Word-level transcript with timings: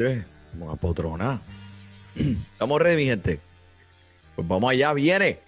Una 0.00 0.76
potrona. 0.76 1.42
Estamos 2.16 2.80
ready, 2.80 2.96
mi 2.96 3.04
gente. 3.04 3.38
Pues 4.34 4.48
vamos 4.48 4.70
allá, 4.70 4.94
viene. 4.94 5.40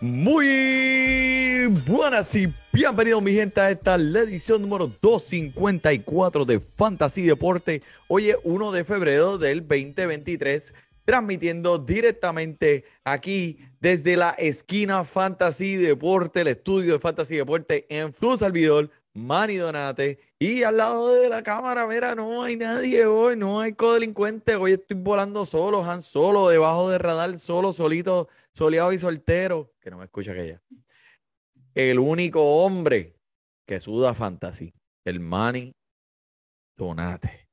Muy 0.00 1.66
buenas 1.86 2.34
y 2.34 2.50
bienvenidos, 2.72 3.22
mi 3.22 3.34
gente, 3.34 3.60
a 3.60 3.70
esta 3.70 3.98
la 3.98 4.20
edición 4.20 4.62
número 4.62 4.90
254 5.02 6.46
de 6.46 6.58
Fantasy 6.58 7.20
Deporte. 7.20 7.82
Hoy 8.06 8.30
es 8.30 8.36
1 8.44 8.72
de 8.72 8.84
febrero 8.84 9.36
del 9.36 9.60
2023, 9.68 10.72
transmitiendo 11.04 11.76
directamente 11.78 12.84
aquí 13.04 13.58
desde 13.78 14.16
la 14.16 14.30
esquina 14.30 15.04
Fantasy 15.04 15.76
Deporte, 15.76 16.40
el 16.40 16.48
estudio 16.48 16.94
de 16.94 16.98
Fantasy 16.98 17.36
Deporte 17.36 17.84
en 17.90 18.14
Flu 18.14 18.38
Salvidor 18.38 18.90
Manny 19.18 19.56
Donate. 19.56 20.18
Y 20.38 20.62
al 20.62 20.76
lado 20.76 21.14
de 21.14 21.28
la 21.28 21.42
cámara, 21.42 21.86
mira, 21.86 22.14
no 22.14 22.42
hay 22.42 22.56
nadie 22.56 23.04
hoy, 23.06 23.36
no 23.36 23.60
hay 23.60 23.72
codelincuente. 23.72 24.56
Hoy 24.56 24.72
estoy 24.72 24.96
volando 24.96 25.44
solo, 25.44 25.84
Han 25.84 26.02
solo, 26.02 26.48
debajo 26.48 26.88
de 26.90 26.98
radar, 26.98 27.36
solo, 27.38 27.72
solito, 27.72 28.28
soleado 28.52 28.92
y 28.92 28.98
soltero. 28.98 29.72
Que 29.80 29.90
no 29.90 29.98
me 29.98 30.04
escucha 30.04 30.32
aquella. 30.32 30.62
El 31.74 31.98
único 31.98 32.64
hombre 32.64 33.16
que 33.66 33.80
suda 33.80 34.14
fantasy, 34.14 34.72
el 35.04 35.20
Manny 35.20 35.74
Donate. 36.76 37.48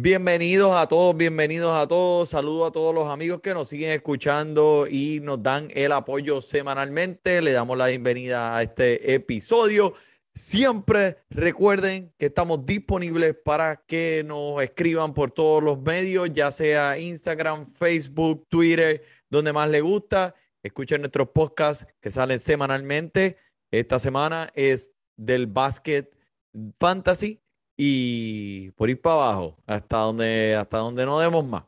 Bienvenidos 0.00 0.76
a 0.76 0.86
todos, 0.86 1.16
bienvenidos 1.16 1.76
a 1.76 1.88
todos. 1.88 2.28
Saludos 2.28 2.68
a 2.68 2.70
todos 2.70 2.94
los 2.94 3.08
amigos 3.08 3.40
que 3.40 3.52
nos 3.52 3.68
siguen 3.68 3.90
escuchando 3.90 4.86
y 4.88 5.18
nos 5.24 5.42
dan 5.42 5.72
el 5.74 5.90
apoyo 5.90 6.40
semanalmente. 6.40 7.42
Le 7.42 7.50
damos 7.50 7.76
la 7.76 7.88
bienvenida 7.88 8.56
a 8.56 8.62
este 8.62 9.12
episodio. 9.12 9.94
Siempre 10.38 11.18
recuerden 11.30 12.14
que 12.16 12.26
estamos 12.26 12.64
disponibles 12.64 13.34
para 13.44 13.74
que 13.74 14.22
nos 14.24 14.62
escriban 14.62 15.12
por 15.12 15.32
todos 15.32 15.64
los 15.64 15.82
medios, 15.82 16.32
ya 16.32 16.52
sea 16.52 16.96
Instagram, 16.96 17.66
Facebook, 17.66 18.46
Twitter, 18.48 19.02
donde 19.28 19.52
más 19.52 19.68
les 19.68 19.82
gusta. 19.82 20.36
Escuchen 20.62 21.00
nuestros 21.00 21.30
podcasts 21.30 21.88
que 22.00 22.12
salen 22.12 22.38
semanalmente. 22.38 23.36
Esta 23.72 23.98
semana 23.98 24.48
es 24.54 24.92
del 25.16 25.48
Basket 25.48 26.08
Fantasy 26.78 27.42
y 27.76 28.70
por 28.76 28.90
ir 28.90 29.00
para 29.00 29.16
abajo 29.16 29.56
hasta 29.66 29.96
donde, 29.96 30.54
hasta 30.54 30.78
donde 30.78 31.04
no 31.04 31.18
demos 31.18 31.44
más. 31.44 31.64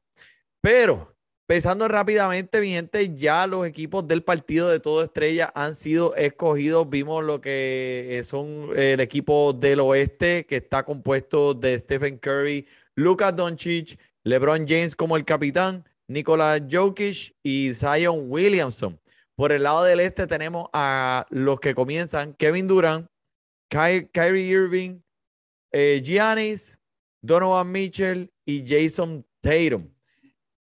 Pero 0.61 1.13
Pensando 1.51 1.89
rápidamente, 1.89 2.61
mi 2.61 2.69
gente, 2.69 3.13
ya 3.13 3.45
los 3.49 3.67
equipos 3.67 4.07
del 4.07 4.23
partido 4.23 4.69
de 4.69 4.79
todo 4.79 5.03
estrella 5.03 5.51
han 5.57 5.75
sido 5.75 6.15
escogidos. 6.15 6.89
Vimos 6.89 7.25
lo 7.25 7.41
que 7.41 8.07
eh, 8.09 8.23
son 8.23 8.71
el 8.77 9.01
equipo 9.01 9.53
del 9.53 9.81
oeste, 9.81 10.47
que 10.47 10.55
está 10.55 10.85
compuesto 10.85 11.53
de 11.53 11.77
Stephen 11.77 12.19
Curry, 12.19 12.69
Lucas 12.95 13.35
Doncic, 13.35 13.99
LeBron 14.23 14.65
James 14.69 14.95
como 14.95 15.17
el 15.17 15.25
capitán, 15.25 15.85
Nikola 16.07 16.65
Jokic 16.71 17.35
y 17.43 17.73
Zion 17.75 18.31
Williamson. 18.31 19.01
Por 19.35 19.51
el 19.51 19.65
lado 19.65 19.83
del 19.83 19.99
este 19.99 20.29
tenemos 20.29 20.69
a 20.73 21.27
los 21.31 21.59
que 21.59 21.75
comienzan 21.75 22.33
Kevin 22.35 22.69
Durant, 22.69 23.09
Kyrie 23.69 24.47
Irving, 24.47 25.01
eh, 25.73 26.01
Giannis, 26.01 26.79
Donovan 27.21 27.73
Mitchell 27.73 28.33
y 28.45 28.63
Jason 28.65 29.27
Tatum. 29.41 29.91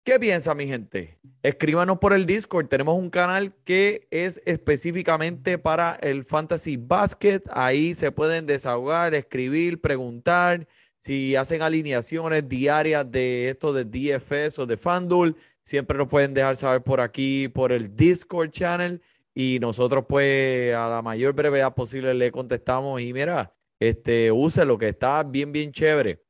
¿Qué 0.09 0.19
piensa 0.19 0.55
mi 0.55 0.67
gente? 0.67 1.19
Escríbanos 1.43 1.99
por 1.99 2.15
el 2.15 2.25
Discord. 2.25 2.69
Tenemos 2.69 2.99
un 2.99 3.11
canal 3.11 3.55
que 3.67 4.09
es 4.11 4.41
específicamente 4.47 5.59
para 5.59 5.97
el 5.97 6.25
Fantasy 6.25 6.79
Basket. 6.79 7.43
Ahí 7.51 7.95
se 7.95 8.11
pueden 8.11 8.47
desahogar, 8.47 9.13
escribir, 9.13 9.83
preguntar. 9.83 10.67
Si 10.99 11.37
hacen 11.37 11.61
alineaciones 11.61 12.49
diarias 12.49 13.13
de 13.13 13.51
esto 13.51 13.75
de 13.75 13.85
DFS 13.85 14.61
o 14.61 14.65
de 14.65 14.79
FanDuel, 14.79 15.37
siempre 15.61 15.99
nos 15.99 16.09
pueden 16.09 16.33
dejar 16.33 16.57
saber 16.57 16.83
por 16.83 17.03
aquí, 17.03 17.49
por 17.49 17.71
el 17.71 17.95
Discord 17.95 18.51
channel. 18.51 19.03
Y 19.35 19.59
nosotros, 19.61 20.07
pues, 20.09 20.75
a 20.75 20.89
la 20.89 21.03
mayor 21.03 21.35
brevedad 21.35 21.75
posible 21.75 22.15
le 22.15 22.33
contestamos. 22.33 22.99
Y 23.03 23.13
mira, 23.13 23.55
este, 23.79 24.33
use 24.33 24.65
lo 24.65 24.79
que 24.79 24.89
está 24.89 25.23
bien, 25.23 25.53
bien 25.53 25.71
chévere. 25.71 26.25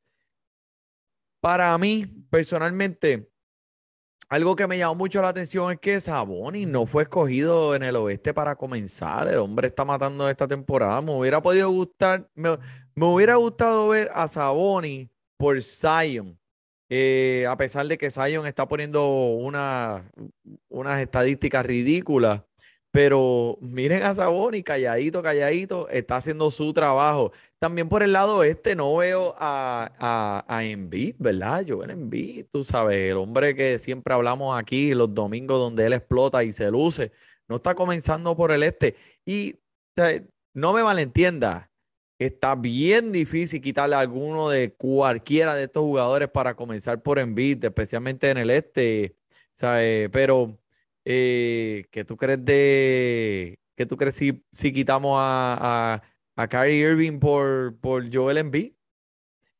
Para 1.40 1.78
mí, 1.78 2.06
personalmente, 2.28 3.28
algo 4.28 4.56
que 4.56 4.66
me 4.66 4.76
llamó 4.76 4.94
mucho 4.94 5.22
la 5.22 5.28
atención 5.28 5.72
es 5.72 5.80
que 5.80 6.00
Saboni 6.00 6.66
no 6.66 6.86
fue 6.86 7.04
escogido 7.04 7.74
en 7.74 7.82
el 7.82 7.96
oeste 7.96 8.34
para 8.34 8.56
comenzar. 8.56 9.26
El 9.28 9.38
hombre 9.38 9.68
está 9.68 9.84
matando 9.84 10.28
esta 10.28 10.46
temporada. 10.46 11.00
Me 11.00 11.12
hubiera 11.12 11.40
podido 11.40 11.70
gustar, 11.70 12.28
me, 12.34 12.58
hubiera 12.96 13.36
gustado 13.36 13.88
ver 13.88 14.10
a 14.12 14.28
Saboni 14.28 15.10
por 15.38 15.62
Zion. 15.62 16.38
Eh, 16.90 17.46
a 17.48 17.56
pesar 17.56 17.86
de 17.86 17.96
que 17.96 18.10
Zion 18.10 18.46
está 18.46 18.68
poniendo 18.68 19.06
una, 19.06 20.10
unas 20.68 21.00
estadísticas 21.00 21.64
ridículas. 21.64 22.42
Pero 22.98 23.56
miren 23.60 24.02
a 24.02 24.12
Saboni, 24.12 24.64
calladito, 24.64 25.22
calladito, 25.22 25.88
está 25.88 26.16
haciendo 26.16 26.50
su 26.50 26.72
trabajo. 26.72 27.30
También 27.60 27.88
por 27.88 28.02
el 28.02 28.12
lado 28.12 28.42
este 28.42 28.74
no 28.74 28.96
veo 28.96 29.36
a, 29.38 29.88
a, 30.00 30.44
a 30.48 30.64
Embiid, 30.64 31.14
¿verdad? 31.20 31.64
Joel 31.64 31.90
Embiid, 31.90 32.46
tú 32.50 32.64
sabes, 32.64 33.12
el 33.12 33.16
hombre 33.18 33.54
que 33.54 33.78
siempre 33.78 34.14
hablamos 34.14 34.58
aquí 34.58 34.94
los 34.94 35.14
domingos 35.14 35.60
donde 35.60 35.86
él 35.86 35.92
explota 35.92 36.42
y 36.42 36.52
se 36.52 36.72
luce, 36.72 37.12
no 37.46 37.54
está 37.54 37.72
comenzando 37.76 38.36
por 38.36 38.50
el 38.50 38.64
este. 38.64 38.96
Y 39.24 39.54
no 40.52 40.72
me 40.72 40.82
malentienda, 40.82 41.70
está 42.18 42.56
bien 42.56 43.12
difícil 43.12 43.60
quitarle 43.60 43.94
a 43.94 44.00
alguno 44.00 44.48
de 44.48 44.72
cualquiera 44.72 45.54
de 45.54 45.62
estos 45.62 45.84
jugadores 45.84 46.30
para 46.30 46.56
comenzar 46.56 47.00
por 47.00 47.20
Embiid, 47.20 47.64
especialmente 47.64 48.28
en 48.28 48.38
el 48.38 48.50
este, 48.50 49.14
¿sabes? 49.52 50.10
Pero 50.10 50.58
eh, 51.10 51.86
¿qué 51.90 52.04
tú 52.04 52.18
crees 52.18 52.44
de, 52.44 53.58
qué 53.74 53.86
tú 53.86 53.96
crees 53.96 54.14
si, 54.14 54.44
si 54.52 54.74
quitamos 54.74 55.16
a, 55.18 55.56
a, 55.94 56.02
a 56.36 56.48
Kyrie 56.48 56.90
Irving 56.90 57.18
por, 57.18 57.78
por 57.80 58.14
Joel 58.14 58.36
Embiid? 58.36 58.74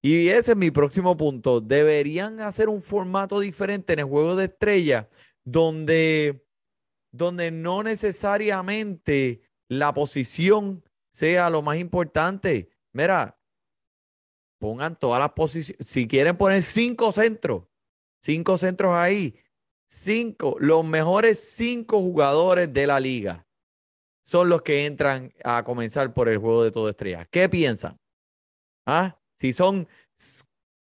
Y 0.02 0.28
ese 0.28 0.52
es 0.52 0.58
mi 0.58 0.70
próximo 0.70 1.16
punto. 1.16 1.62
Deberían 1.62 2.40
hacer 2.40 2.68
un 2.68 2.82
formato 2.82 3.40
diferente 3.40 3.94
en 3.94 4.00
el 4.00 4.04
juego 4.04 4.36
de 4.36 4.44
estrella 4.44 5.08
donde, 5.42 6.46
donde 7.10 7.50
no 7.50 7.82
necesariamente 7.82 9.40
la 9.68 9.94
posición 9.94 10.84
sea 11.10 11.48
lo 11.48 11.62
más 11.62 11.78
importante. 11.78 12.68
Mira, 12.92 13.40
pongan 14.58 14.98
todas 14.98 15.18
las 15.18 15.32
posiciones. 15.32 15.86
Si 15.86 16.06
quieren 16.06 16.36
poner 16.36 16.62
cinco 16.62 17.10
centros, 17.10 17.64
cinco 18.20 18.58
centros 18.58 18.92
ahí, 18.92 19.34
cinco, 19.88 20.56
los 20.60 20.84
mejores 20.84 21.40
cinco 21.40 22.00
jugadores 22.00 22.72
de 22.72 22.86
la 22.86 23.00
liga 23.00 23.46
son 24.22 24.50
los 24.50 24.60
que 24.62 24.84
entran 24.84 25.32
a 25.42 25.64
comenzar 25.64 26.12
por 26.12 26.28
el 26.28 26.38
juego 26.38 26.62
de 26.62 26.70
todo 26.70 26.90
estrella. 26.90 27.24
¿Qué 27.24 27.48
piensan? 27.48 27.98
¿Ah? 28.86 29.18
Si 29.34 29.52
son 29.52 29.88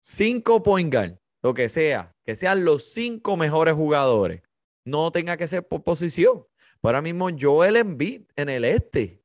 cinco 0.04 0.62
point 0.62 0.94
guard, 0.94 1.18
lo 1.42 1.54
que 1.54 1.68
sea, 1.70 2.16
que 2.24 2.36
sean 2.36 2.64
los 2.64 2.86
cinco 2.86 3.36
mejores 3.36 3.74
jugadores, 3.74 4.44
no 4.86 5.12
tenga 5.12 5.36
que 5.38 5.48
ser 5.48 5.68
por 5.68 5.84
posición. 5.84 6.46
Ahora 6.84 7.02
mismo 7.02 7.30
Joel 7.38 7.78
Embiid 7.78 8.24
en 8.36 8.50
el 8.50 8.66
este. 8.66 9.24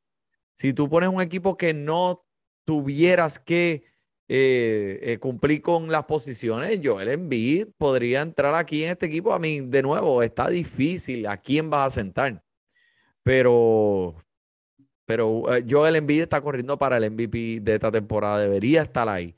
Si 0.54 0.72
tú 0.72 0.88
pones 0.88 1.10
un 1.10 1.20
equipo 1.20 1.56
que 1.56 1.74
no 1.74 2.24
tuvieras 2.64 3.38
que 3.38 3.84
eh, 4.30 5.00
eh, 5.02 5.18
cumplir 5.18 5.62
con 5.62 5.90
las 5.90 6.04
posiciones, 6.04 6.80
Joel 6.84 7.08
Embiid 7.08 7.68
podría 7.78 8.20
entrar 8.20 8.54
aquí 8.54 8.84
en 8.84 8.90
este 8.90 9.06
equipo. 9.06 9.32
A 9.32 9.38
mí, 9.38 9.60
de 9.60 9.82
nuevo, 9.82 10.22
está 10.22 10.48
difícil 10.50 11.26
a 11.26 11.38
quién 11.38 11.70
vas 11.70 11.86
a 11.86 12.00
sentar. 12.00 12.44
Pero, 13.22 14.16
pero 15.06 15.54
eh, 15.54 15.64
Joel 15.68 15.96
Embiid 15.96 16.22
está 16.22 16.42
corriendo 16.42 16.78
para 16.78 16.98
el 16.98 17.10
MVP 17.10 17.60
de 17.62 17.74
esta 17.74 17.90
temporada. 17.90 18.40
Debería 18.40 18.82
estar 18.82 19.08
ahí. 19.08 19.34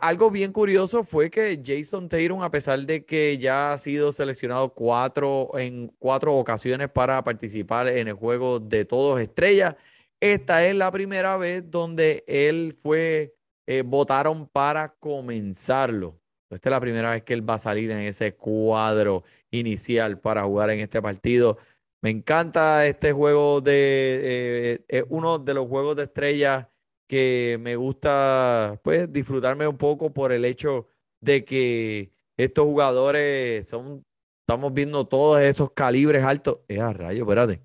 algo 0.00 0.30
bien 0.30 0.52
curioso 0.52 1.04
fue 1.04 1.30
que 1.30 1.62
Jason 1.64 2.08
Tatum, 2.08 2.42
a 2.42 2.50
pesar 2.50 2.80
de 2.80 3.04
que 3.04 3.38
ya 3.38 3.72
ha 3.72 3.78
sido 3.78 4.10
seleccionado 4.10 4.74
cuatro, 4.74 5.50
en 5.56 5.92
cuatro 6.00 6.34
ocasiones 6.34 6.88
para 6.88 7.22
participar 7.22 7.86
en 7.88 8.08
el 8.08 8.14
juego 8.14 8.58
de 8.58 8.84
todos 8.84 9.20
estrellas, 9.20 9.76
esta 10.20 10.66
es 10.66 10.74
la 10.74 10.90
primera 10.90 11.36
vez 11.36 11.70
donde 11.70 12.24
él 12.26 12.74
fue, 12.80 13.34
eh, 13.66 13.82
votaron 13.82 14.48
para 14.48 14.94
comenzarlo. 14.98 16.20
Esta 16.50 16.68
es 16.68 16.70
la 16.70 16.80
primera 16.80 17.10
vez 17.10 17.24
que 17.24 17.34
él 17.34 17.48
va 17.48 17.54
a 17.54 17.58
salir 17.58 17.90
en 17.90 18.00
ese 18.00 18.34
cuadro 18.34 19.24
inicial 19.50 20.20
para 20.20 20.44
jugar 20.44 20.70
en 20.70 20.80
este 20.80 21.02
partido. 21.02 21.58
Me 22.02 22.10
encanta 22.10 22.86
este 22.86 23.12
juego 23.12 23.60
de, 23.60 24.84
eh, 24.88 25.04
uno 25.08 25.38
de 25.38 25.54
los 25.54 25.66
juegos 25.68 25.96
de 25.96 26.04
estrella 26.04 26.70
que 27.08 27.58
me 27.60 27.76
gusta, 27.76 28.80
pues, 28.84 29.12
disfrutarme 29.12 29.66
un 29.66 29.76
poco 29.76 30.12
por 30.12 30.32
el 30.32 30.44
hecho 30.44 30.86
de 31.20 31.44
que 31.44 32.12
estos 32.36 32.64
jugadores 32.64 33.68
son, 33.68 34.04
estamos 34.40 34.72
viendo 34.72 35.06
todos 35.06 35.40
esos 35.40 35.72
calibres 35.72 36.24
altos. 36.24 36.58
Es 36.68 36.80
a 36.80 36.92
rayo, 36.92 37.24
espérate. 37.24 37.62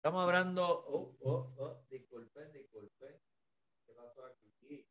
Estamos 0.00 0.24
hablando, 0.24 0.64
oh, 0.66 1.14
oh, 1.20 1.52
oh, 1.58 1.76
disculpen, 1.90 2.50
disculpen. 2.54 3.20
¿Qué 3.84 3.92
pasó 3.92 4.24
aquí? 4.24 4.86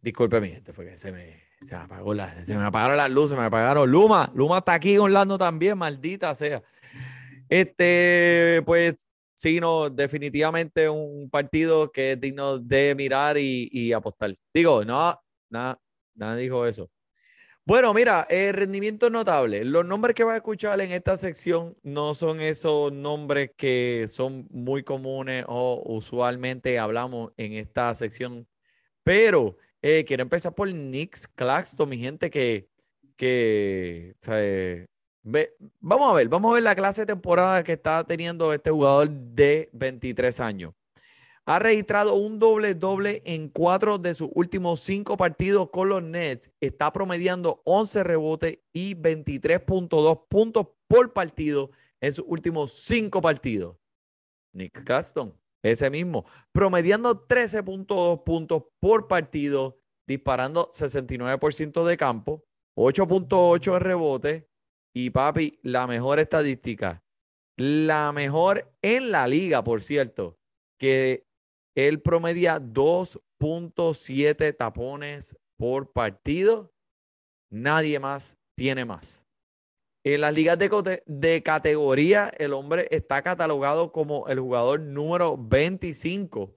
Disculpe, 0.00 0.40
mi 0.40 0.50
gente, 0.50 0.72
fue 0.72 0.84
que 0.84 0.96
se 0.96 1.10
me, 1.10 1.42
se 1.60 1.74
apagó 1.74 2.14
la, 2.14 2.44
se 2.44 2.56
me 2.56 2.62
apagaron 2.62 2.96
las 2.96 3.10
luces, 3.10 3.30
se 3.30 3.36
me 3.36 3.46
apagaron. 3.46 3.90
Luma, 3.90 4.30
Luma 4.32 4.58
está 4.58 4.74
aquí 4.74 4.94
en 4.94 5.00
Orlando 5.00 5.36
también, 5.36 5.76
maldita 5.76 6.36
sea. 6.36 6.62
Este, 7.48 8.62
pues 8.64 9.08
sí, 9.36 9.60
definitivamente 9.92 10.88
un 10.88 11.30
partido 11.30 11.92
que 11.92 12.12
es 12.12 12.20
digno 12.20 12.58
de 12.58 12.94
mirar 12.96 13.38
y, 13.38 13.68
y 13.70 13.92
apostar. 13.92 14.36
Digo, 14.52 14.84
no, 14.84 15.20
nada, 15.50 15.80
nada 16.14 16.36
dijo 16.36 16.66
eso. 16.66 16.90
Bueno, 17.64 17.92
mira, 17.92 18.26
el 18.30 18.54
rendimiento 18.54 19.10
notable. 19.10 19.64
Los 19.64 19.84
nombres 19.84 20.14
que 20.14 20.22
vas 20.22 20.34
a 20.34 20.36
escuchar 20.36 20.80
en 20.80 20.92
esta 20.92 21.16
sección 21.16 21.76
no 21.82 22.14
son 22.14 22.40
esos 22.40 22.92
nombres 22.92 23.50
que 23.56 24.06
son 24.08 24.46
muy 24.50 24.84
comunes 24.84 25.44
o 25.48 25.82
usualmente 25.84 26.78
hablamos 26.78 27.32
en 27.36 27.54
esta 27.54 27.92
sección, 27.96 28.46
pero 29.02 29.56
eh, 29.82 30.04
quiero 30.06 30.22
empezar 30.22 30.54
por 30.54 30.72
Nix 30.72 31.26
Claxton, 31.28 31.88
mi 31.88 31.98
gente, 31.98 32.30
que, 32.30 32.68
que 33.16 34.14
vamos 35.80 36.10
a 36.10 36.14
ver, 36.14 36.28
vamos 36.28 36.50
a 36.50 36.54
ver 36.54 36.62
la 36.62 36.74
clase 36.74 37.02
de 37.02 37.06
temporada 37.06 37.64
que 37.64 37.72
está 37.72 38.04
teniendo 38.04 38.52
este 38.52 38.70
jugador 38.70 39.10
de 39.10 39.68
23 39.72 40.40
años. 40.40 40.72
Ha 41.48 41.58
registrado 41.60 42.14
un 42.14 42.38
doble 42.38 42.74
doble 42.74 43.22
en 43.24 43.48
cuatro 43.48 43.98
de 43.98 44.14
sus 44.14 44.28
últimos 44.34 44.80
cinco 44.80 45.16
partidos 45.16 45.70
con 45.70 45.88
los 45.88 46.02
Nets. 46.02 46.50
Está 46.60 46.92
promediando 46.92 47.62
11 47.64 48.02
rebotes 48.02 48.58
y 48.72 48.96
23.2 48.96 50.26
puntos 50.28 50.66
por 50.88 51.12
partido 51.12 51.70
en 52.00 52.12
sus 52.12 52.24
últimos 52.26 52.72
cinco 52.72 53.20
partidos. 53.20 53.76
Nick 54.52 54.82
Caston, 54.84 55.34
ese 55.62 55.88
mismo, 55.90 56.24
promediando 56.50 57.26
13.2 57.26 58.24
puntos 58.24 58.64
por 58.80 59.06
partido, 59.06 59.78
disparando 60.06 60.70
69% 60.72 61.84
de 61.84 61.96
campo, 61.96 62.44
8.8 62.76 63.76
en 63.76 63.80
rebote. 63.80 64.48
Y 64.96 65.10
papi, 65.10 65.58
la 65.60 65.86
mejor 65.86 66.18
estadística, 66.20 67.04
la 67.58 68.12
mejor 68.12 68.72
en 68.80 69.10
la 69.10 69.28
liga, 69.28 69.62
por 69.62 69.82
cierto, 69.82 70.38
que 70.80 71.26
él 71.76 72.00
promedia 72.00 72.58
2.7 72.58 74.56
tapones 74.56 75.36
por 75.58 75.92
partido. 75.92 76.72
Nadie 77.52 78.00
más 78.00 78.38
tiene 78.56 78.86
más. 78.86 79.26
En 80.02 80.22
las 80.22 80.32
ligas 80.32 80.56
de, 80.58 81.42
categoría, 81.42 82.32
el 82.38 82.54
hombre 82.54 82.88
está 82.90 83.20
catalogado 83.20 83.92
como 83.92 84.28
el 84.28 84.40
jugador 84.40 84.80
número 84.80 85.36
25, 85.36 86.56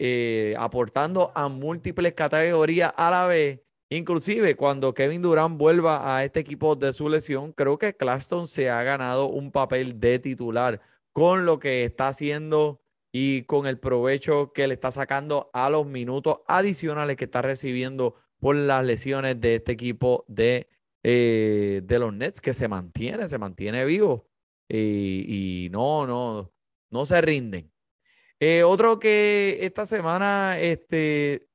eh, 0.00 0.56
aportando 0.58 1.30
a 1.36 1.46
múltiples 1.46 2.14
categorías 2.14 2.92
a 2.96 3.12
la 3.12 3.26
vez. 3.28 3.65
Inclusive 3.88 4.56
cuando 4.56 4.94
Kevin 4.94 5.22
Durant 5.22 5.56
vuelva 5.56 6.16
a 6.16 6.24
este 6.24 6.40
equipo 6.40 6.74
de 6.74 6.92
su 6.92 7.08
lesión, 7.08 7.52
creo 7.52 7.78
que 7.78 7.96
Claston 7.96 8.48
se 8.48 8.68
ha 8.68 8.82
ganado 8.82 9.28
un 9.28 9.52
papel 9.52 10.00
de 10.00 10.18
titular 10.18 10.80
con 11.12 11.46
lo 11.46 11.60
que 11.60 11.84
está 11.84 12.08
haciendo 12.08 12.80
y 13.12 13.42
con 13.44 13.66
el 13.66 13.78
provecho 13.78 14.52
que 14.52 14.66
le 14.66 14.74
está 14.74 14.90
sacando 14.90 15.50
a 15.54 15.70
los 15.70 15.86
minutos 15.86 16.40
adicionales 16.48 17.16
que 17.16 17.24
está 17.24 17.42
recibiendo 17.42 18.16
por 18.40 18.56
las 18.56 18.84
lesiones 18.84 19.40
de 19.40 19.54
este 19.54 19.72
equipo 19.72 20.24
de, 20.26 20.68
eh, 21.04 21.80
de 21.84 21.98
los 21.98 22.12
Nets, 22.12 22.40
que 22.40 22.54
se 22.54 22.68
mantiene, 22.68 23.28
se 23.28 23.38
mantiene 23.38 23.84
vivo 23.84 24.28
y, 24.68 25.68
no, 25.70 26.06
no, 26.06 26.52
no 26.90 27.06
se 27.06 27.20
rinden. 27.20 27.72
Eh, 28.40 28.64
otro 28.64 28.98
que 28.98 29.60
esta 29.62 29.86
semana, 29.86 30.58
este, 30.58 31.48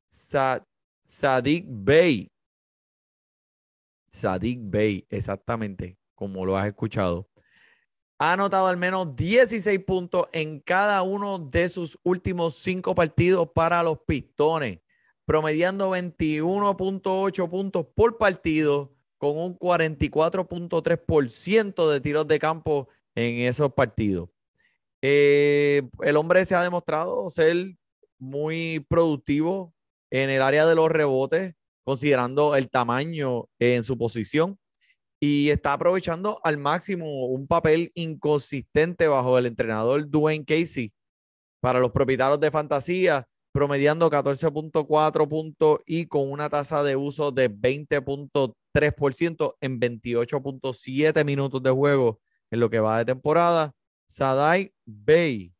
Sadik 1.03 1.65
Bey, 1.67 2.31
Sadik 4.11 4.59
Bey, 4.61 5.05
exactamente, 5.09 5.97
como 6.15 6.45
lo 6.45 6.55
has 6.57 6.67
escuchado, 6.67 7.27
ha 8.19 8.33
anotado 8.33 8.67
al 8.67 8.75
menos 8.77 9.15
16 9.15 9.83
puntos 9.83 10.27
en 10.31 10.59
cada 10.59 11.01
uno 11.01 11.39
de 11.39 11.67
sus 11.69 11.97
últimos 12.03 12.53
cinco 12.55 12.93
partidos 12.93 13.49
para 13.53 13.81
los 13.81 13.97
Pistones, 14.05 14.79
promediando 15.25 15.95
21.8 15.95 17.49
puntos 17.49 17.87
por 17.95 18.19
partido 18.19 18.93
con 19.17 19.37
un 19.37 19.57
44.3% 19.57 21.89
de 21.89 22.01
tiros 22.01 22.27
de 22.27 22.37
campo 22.37 22.89
en 23.15 23.47
esos 23.47 23.73
partidos. 23.73 24.29
Eh, 25.01 25.81
el 26.01 26.15
hombre 26.15 26.45
se 26.45 26.53
ha 26.53 26.61
demostrado 26.61 27.27
ser 27.29 27.75
muy 28.19 28.85
productivo 28.87 29.73
en 30.11 30.29
el 30.29 30.41
área 30.41 30.65
de 30.65 30.75
los 30.75 30.89
rebotes, 30.89 31.53
considerando 31.83 32.55
el 32.55 32.69
tamaño 32.69 33.45
en 33.59 33.83
su 33.83 33.97
posición 33.97 34.57
y 35.23 35.51
está 35.51 35.73
aprovechando 35.73 36.41
al 36.43 36.57
máximo 36.57 37.27
un 37.27 37.45
papel 37.47 37.91
inconsistente 37.93 39.07
bajo 39.07 39.37
el 39.37 39.45
entrenador 39.45 40.09
Dwayne 40.09 40.45
Casey 40.45 40.91
para 41.61 41.79
los 41.79 41.91
propietarios 41.91 42.39
de 42.39 42.49
fantasía, 42.49 43.27
promediando 43.51 44.09
14.4 44.09 45.29
puntos 45.29 45.79
y 45.85 46.07
con 46.07 46.31
una 46.31 46.49
tasa 46.49 46.81
de 46.81 46.95
uso 46.95 47.31
de 47.31 47.51
20.3% 47.51 49.57
en 49.61 49.79
28.7 49.79 51.23
minutos 51.23 51.61
de 51.61 51.69
juego 51.69 52.19
en 52.49 52.59
lo 52.59 52.71
que 52.71 52.79
va 52.79 52.97
de 52.97 53.05
temporada. 53.05 53.75
Sadai 54.07 54.73
Bay. 54.85 55.53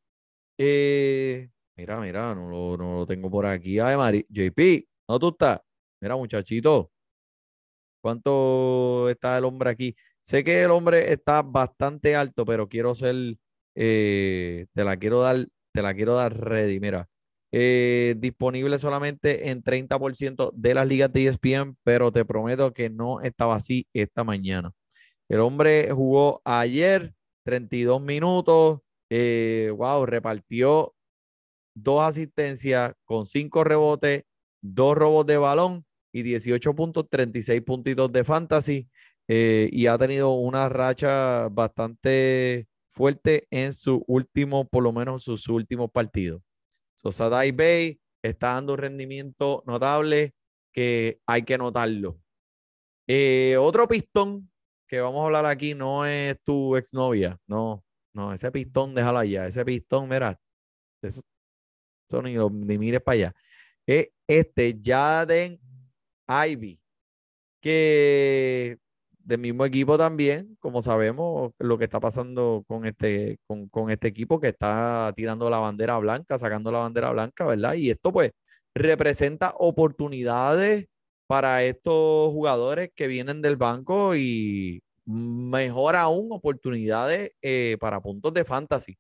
Eh, 0.58 1.52
mira, 1.82 2.00
mira, 2.00 2.36
no 2.36 2.48
lo, 2.50 2.78
no 2.78 2.94
lo 3.00 3.06
tengo 3.08 3.30
por 3.30 3.46
aquí. 3.46 3.80
Ay, 3.80 3.98
Mari. 3.98 4.26
JP, 4.30 4.88
¿no 5.10 5.20
tú 5.20 5.30
estás? 5.30 5.60
Mira, 6.02 6.16
muchachito. 6.16 6.92
¿Cuánto 8.02 9.10
está 9.10 9.38
el 9.38 9.46
hombre 9.46 9.70
aquí? 9.72 9.96
Sé 10.22 10.44
que 10.44 10.62
el 10.62 10.72
hombre 10.72 11.12
está 11.12 11.42
bastante 11.42 12.16
alto, 12.16 12.46
pero 12.46 12.68
quiero 12.70 12.94
ser, 12.96 13.16
eh, 13.76 14.68
te 14.74 14.84
la 14.84 14.98
quiero 14.98 15.22
dar, 15.22 15.48
te 15.74 15.82
la 15.82 15.94
quiero 15.94 16.16
dar 16.16 16.36
ready. 16.40 16.80
Mira, 16.80 17.08
eh, 17.52 18.16
disponible 18.18 18.78
solamente 18.78 19.50
en 19.50 19.64
30% 19.64 20.52
de 20.56 20.74
las 20.76 20.88
ligas 20.88 21.12
de 21.14 21.26
ESPN, 21.28 21.76
pero 21.84 22.12
te 22.12 22.26
prometo 22.26 22.74
que 22.74 22.90
no 22.90 23.22
estaba 23.22 23.56
así 23.56 23.88
esta 23.94 24.24
mañana. 24.24 24.72
El 25.30 25.40
hombre 25.40 25.90
jugó 25.92 26.42
ayer 26.46 27.14
32 27.44 28.02
minutos, 28.02 28.82
eh, 29.10 29.72
wow, 29.76 30.06
repartió 30.06 30.94
dos 31.74 32.02
asistencias 32.02 32.94
con 33.06 33.26
cinco 33.26 33.64
rebotes, 33.64 34.24
dos 34.62 34.96
robos 34.96 35.26
de 35.26 35.38
balón 35.38 35.86
y 36.12 36.24
18 36.24 36.76
puntos, 36.76 37.08
36 37.10 37.62
puntitos 37.62 38.12
de 38.12 38.24
fantasy. 38.24 38.90
Eh, 39.28 39.70
y 39.72 39.88
ha 39.88 39.98
tenido 39.98 40.32
una 40.34 40.68
racha 40.68 41.48
bastante 41.50 42.68
fuerte 42.90 43.48
en 43.50 43.72
su 43.74 44.04
último, 44.08 44.68
por 44.68 44.84
lo 44.84 44.92
menos 44.92 45.24
sus 45.24 45.48
últimos 45.48 45.90
partidos. 45.92 46.42
Sosadai 46.96 47.52
Bay 47.52 48.00
está 48.22 48.54
dando 48.54 48.74
un 48.74 48.80
rendimiento 48.80 49.64
notable 49.66 50.34
que 50.74 51.20
hay 51.26 51.44
que 51.44 51.58
notarlo. 51.58 52.20
Eh, 53.08 53.58
otro 53.60 53.88
pistón 53.88 54.52
que 54.88 55.00
vamos 55.00 55.22
a 55.22 55.26
hablar 55.26 55.46
aquí 55.46 55.74
no 55.74 56.06
es 56.06 56.38
tu 56.44 56.76
exnovia, 56.76 57.38
no, 57.48 57.84
no, 58.14 58.34
ese 58.34 58.52
pistón 58.52 58.94
déjalo 58.94 59.20
allá, 59.20 59.48
ese 59.48 59.64
pistón, 59.64 60.10
mira, 60.10 60.40
eso, 61.02 61.22
ni, 62.22 62.36
ni 62.36 62.78
mires 62.78 63.02
para 63.02 63.16
allá. 63.16 63.36
Es 63.86 64.10
este 64.28 64.80
Jaden 64.84 65.60
Ivy, 66.28 66.80
que 67.62 68.80
del 69.24 69.40
mismo 69.40 69.66
equipo 69.66 69.98
también, 69.98 70.58
como 70.60 70.82
sabemos, 70.82 71.52
lo 71.60 71.78
que 71.78 71.86
está 71.86 72.00
pasando 72.00 72.64
con 72.68 72.86
este, 72.86 73.40
con, 73.48 73.92
este 73.92 74.08
equipo 74.08 74.40
que 74.40 74.50
está 74.50 75.14
tirando 75.16 75.50
la 75.50 75.60
bandera 75.60 75.98
blanca, 76.00 76.38
sacando 76.38 76.72
la 76.72 76.80
bandera 76.80 77.12
blanca, 77.12 77.46
¿verdad? 77.46 77.76
Y 77.76 77.90
esto 77.92 78.12
pues 78.12 78.32
representa 78.76 79.54
oportunidades 79.58 80.88
para 81.28 81.64
estos 81.64 82.30
jugadores 82.32 82.90
que 82.96 83.08
vienen 83.08 83.42
del 83.42 83.58
banco 83.58 84.16
y 84.16 84.82
mejor 85.06 85.96
aún 85.96 86.32
oportunidades 86.32 87.32
eh, 87.42 87.78
para 87.80 88.02
puntos 88.02 88.34
de 88.34 88.46
fantasy. 88.46 88.98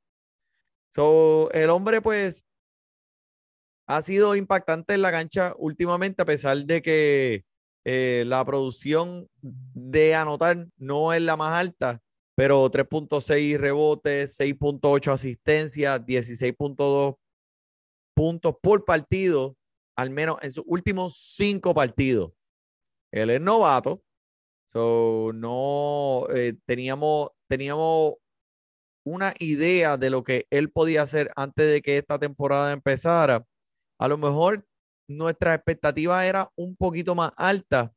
So, 0.93 1.49
el 1.51 1.69
hombre 1.69 2.01
pues 2.01 2.45
ha 3.95 4.01
sido 4.01 4.35
impactante 4.35 4.93
en 4.93 5.01
la 5.01 5.11
cancha 5.11 5.53
últimamente, 5.57 6.21
a 6.21 6.25
pesar 6.25 6.57
de 6.65 6.81
que 6.81 7.43
eh, 7.85 8.23
la 8.25 8.45
producción 8.45 9.27
de 9.41 10.15
anotar 10.15 10.67
no 10.77 11.11
es 11.11 11.21
la 11.21 11.35
más 11.35 11.59
alta, 11.59 12.01
pero 12.35 12.71
3.6 12.71 13.57
rebotes, 13.57 14.39
6.8 14.39 15.11
asistencias, 15.11 15.99
16.2 16.05 17.17
puntos 18.15 18.55
por 18.61 18.85
partido, 18.85 19.57
al 19.97 20.09
menos 20.09 20.37
en 20.41 20.51
sus 20.51 20.63
últimos 20.67 21.17
cinco 21.17 21.73
partidos. 21.73 22.31
Él 23.11 23.29
es 23.29 23.41
novato, 23.41 24.01
so 24.67 25.31
no 25.33 26.27
eh, 26.33 26.53
teníamos, 26.65 27.31
teníamos 27.49 28.13
una 29.05 29.33
idea 29.39 29.97
de 29.97 30.09
lo 30.09 30.23
que 30.23 30.47
él 30.49 30.71
podía 30.71 31.01
hacer 31.01 31.29
antes 31.35 31.69
de 31.73 31.81
que 31.81 31.97
esta 31.97 32.19
temporada 32.19 32.71
empezara 32.71 33.45
a 34.01 34.07
lo 34.07 34.17
mejor 34.17 34.65
nuestra 35.07 35.53
expectativa 35.53 36.25
era 36.25 36.49
un 36.55 36.75
poquito 36.75 37.13
más 37.13 37.31
alta, 37.37 37.93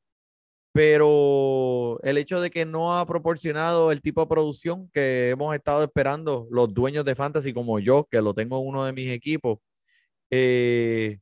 pero 0.71 1.99
el 2.03 2.19
hecho 2.19 2.43
de 2.43 2.51
que 2.51 2.67
no 2.67 2.99
ha 2.99 3.07
proporcionado 3.07 3.91
el 3.91 4.03
tipo 4.03 4.21
de 4.21 4.27
producción 4.27 4.91
que 4.93 5.31
hemos 5.31 5.55
estado 5.55 5.83
esperando 5.83 6.47
los 6.51 6.75
dueños 6.75 7.07
de 7.07 7.15
Fantasy 7.15 7.55
como 7.55 7.79
yo, 7.79 8.07
que 8.11 8.21
lo 8.21 8.35
tengo 8.35 8.61
en 8.61 8.69
uno 8.69 8.85
de 8.85 8.93
mis 8.93 9.09
equipos, 9.09 9.61
eh, 10.31 11.21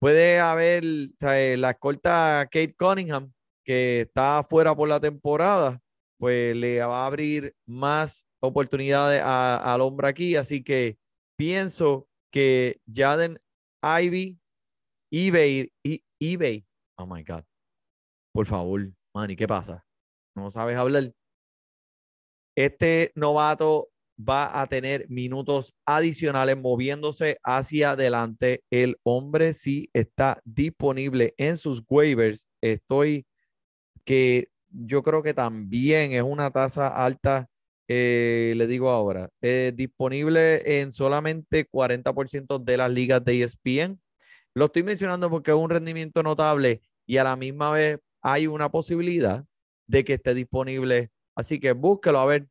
puede 0.00 0.40
haber, 0.40 0.82
la 0.82 1.70
escolta 1.70 2.48
Kate 2.50 2.74
Cunningham, 2.76 3.32
que 3.64 4.00
está 4.00 4.42
fuera 4.42 4.74
por 4.74 4.88
la 4.88 4.98
temporada, 4.98 5.80
pues 6.18 6.56
le 6.56 6.80
va 6.80 7.04
a 7.04 7.06
abrir 7.06 7.54
más 7.66 8.26
oportunidades 8.40 9.22
al 9.24 9.80
hombre 9.80 10.08
aquí, 10.08 10.34
así 10.34 10.64
que 10.64 10.98
pienso 11.36 12.08
que 12.32 12.80
Jaden 12.92 13.38
Ivy, 13.84 14.40
eBay, 15.12 15.70
eBay, 16.18 16.64
oh 16.96 17.06
my 17.06 17.22
God, 17.22 17.44
por 18.32 18.46
favor, 18.46 18.90
Manny, 19.14 19.36
¿qué 19.36 19.46
pasa? 19.46 19.84
¿No 20.34 20.50
sabes 20.50 20.76
hablar? 20.76 21.12
Este 22.56 23.12
novato 23.14 23.90
va 24.18 24.62
a 24.62 24.66
tener 24.68 25.06
minutos 25.10 25.74
adicionales 25.84 26.56
moviéndose 26.56 27.38
hacia 27.42 27.90
adelante. 27.90 28.64
El 28.70 28.96
hombre 29.02 29.52
sí 29.52 29.90
está 29.92 30.40
disponible 30.44 31.34
en 31.36 31.58
sus 31.58 31.82
waivers. 31.88 32.48
Estoy 32.62 33.26
que 34.04 34.48
yo 34.68 35.02
creo 35.02 35.22
que 35.22 35.34
también 35.34 36.12
es 36.12 36.22
una 36.22 36.50
tasa 36.50 36.88
alta, 36.88 37.48
eh, 37.88 38.54
le 38.56 38.66
digo 38.66 38.90
ahora, 38.90 39.30
eh, 39.42 39.72
disponible 39.74 40.80
en 40.80 40.92
solamente 40.92 41.68
40% 41.68 42.58
de 42.58 42.76
las 42.76 42.90
ligas 42.90 43.24
de 43.24 43.42
ESPN. 43.42 44.00
Lo 44.54 44.66
estoy 44.66 44.82
mencionando 44.82 45.30
porque 45.30 45.50
es 45.50 45.56
un 45.56 45.70
rendimiento 45.70 46.22
notable 46.22 46.82
y 47.06 47.18
a 47.18 47.24
la 47.24 47.36
misma 47.36 47.72
vez 47.72 47.98
hay 48.22 48.46
una 48.46 48.70
posibilidad 48.70 49.44
de 49.86 50.04
que 50.04 50.14
esté 50.14 50.34
disponible. 50.34 51.10
Así 51.36 51.60
que 51.60 51.72
búsquelo 51.72 52.18
a 52.20 52.26
ver. 52.26 52.48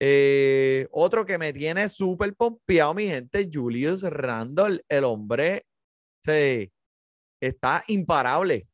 Eh, 0.00 0.88
otro 0.90 1.24
que 1.24 1.38
me 1.38 1.52
tiene 1.52 1.88
súper 1.88 2.34
pompeado, 2.34 2.94
mi 2.94 3.06
gente, 3.06 3.48
Julius 3.50 4.02
Randall, 4.02 4.84
el 4.88 5.04
hombre 5.04 5.66
se, 6.22 6.70
está 7.40 7.82
imparable 7.88 8.68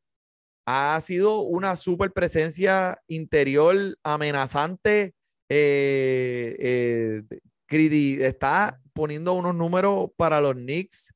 ha 0.67 1.01
sido 1.01 1.41
una 1.41 1.77
super 1.77 2.13
presencia 2.13 3.01
interior 3.09 3.97
amenazante. 4.03 5.15
Eh, 5.55 6.57
eh, 6.59 8.19
está 8.27 8.81
poniendo 8.95 9.35
unos 9.35 9.55
números 9.55 10.09
para 10.17 10.41
los 10.41 10.55
Knicks 10.55 11.13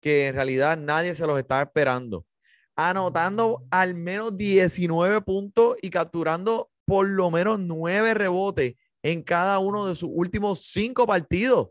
que 0.00 0.28
en 0.28 0.34
realidad 0.36 0.78
nadie 0.78 1.12
se 1.12 1.26
los 1.26 1.36
está 1.40 1.60
esperando. 1.60 2.24
Anotando 2.76 3.66
al 3.68 3.96
menos 3.96 4.36
19 4.36 5.22
puntos 5.22 5.76
y 5.82 5.90
capturando 5.90 6.70
por 6.84 7.08
lo 7.08 7.32
menos 7.32 7.58
9 7.58 8.14
rebotes 8.14 8.74
en 9.02 9.24
cada 9.24 9.58
uno 9.58 9.86
de 9.86 9.96
sus 9.96 10.10
últimos 10.12 10.66
5 10.66 11.04
partidos. 11.04 11.70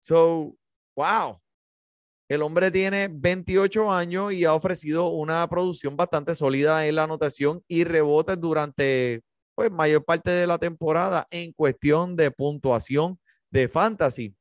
So, 0.00 0.56
wow. 0.96 1.40
El 2.28 2.42
hombre 2.42 2.72
tiene 2.72 3.08
28 3.08 3.92
años 3.92 4.32
y 4.32 4.44
ha 4.44 4.54
ofrecido 4.54 5.10
una 5.10 5.48
producción 5.48 5.96
bastante 5.96 6.34
sólida 6.34 6.84
en 6.84 6.96
la 6.96 7.04
anotación 7.04 7.62
y 7.68 7.84
rebotes 7.84 8.40
durante 8.40 9.22
pues 9.58 9.70
mayor 9.72 10.04
parte 10.04 10.30
de 10.30 10.46
la 10.46 10.58
temporada 10.58 11.26
en 11.32 11.52
cuestión 11.52 12.14
de 12.14 12.30
puntuación 12.30 13.18
de 13.50 13.66
fantasy, 13.66 14.36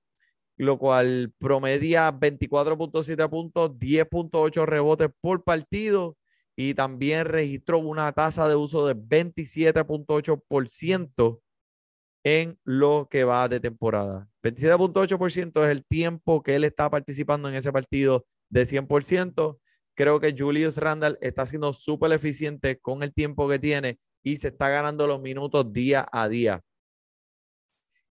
lo 0.57 0.77
cual 0.77 1.33
promedia 1.39 2.11
24.7 2.11 3.27
puntos, 3.27 3.71
10.8 3.79 4.67
rebotes 4.67 5.09
por 5.19 5.43
partido 5.43 6.15
y 6.55 6.75
también 6.75 7.25
registró 7.25 7.79
una 7.79 8.11
tasa 8.11 8.47
de 8.47 8.53
uso 8.53 8.85
de 8.85 8.95
27.8% 8.95 11.41
en 12.23 12.59
lo 12.63 13.07
que 13.09 13.23
va 13.23 13.49
de 13.49 13.59
temporada. 13.59 14.29
27.8% 14.43 15.63
es 15.63 15.69
el 15.69 15.83
tiempo 15.83 16.43
que 16.43 16.57
él 16.57 16.63
está 16.63 16.91
participando 16.91 17.49
en 17.49 17.55
ese 17.55 17.71
partido 17.71 18.27
de 18.49 18.67
100%. 18.67 19.57
Creo 19.95 20.19
que 20.19 20.35
Julius 20.37 20.77
Randall 20.77 21.17
está 21.21 21.47
siendo 21.47 21.73
súper 21.73 22.11
eficiente 22.11 22.79
con 22.79 23.01
el 23.01 23.15
tiempo 23.15 23.49
que 23.49 23.57
tiene 23.57 23.97
y 24.31 24.37
se 24.37 24.49
está 24.49 24.69
ganando 24.69 25.07
los 25.07 25.21
minutos 25.21 25.71
día 25.71 26.07
a 26.11 26.27
día. 26.27 26.61